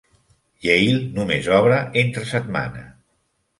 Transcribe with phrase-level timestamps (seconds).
[0.67, 2.85] Yale només obre entre setmana.